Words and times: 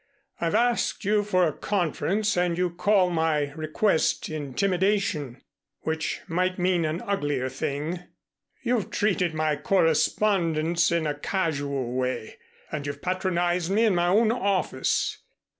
I've 0.39 0.55
asked 0.55 1.05
you 1.05 1.21
for 1.23 1.47
a 1.47 1.53
conference 1.53 2.35
and 2.35 2.57
you 2.57 2.71
call 2.71 3.11
my 3.11 3.51
request 3.51 4.29
intimidation 4.29 5.43
which 5.81 6.21
might 6.27 6.57
mean 6.57 6.85
a 6.85 6.93
much 6.93 7.05
uglier 7.07 7.49
thing. 7.49 7.99
You've 8.63 8.89
treated 8.89 9.35
my 9.35 9.55
correspondence 9.57 10.91
in 10.91 11.05
a 11.05 11.13
casual 11.19 11.93
way 11.93 12.37
and 12.71 12.87
you've 12.87 13.03
patronized 13.03 13.69
me 13.69 13.83
in 13.85 13.93
my 13.93 14.07
own 14.07 14.31
office. 14.31 15.19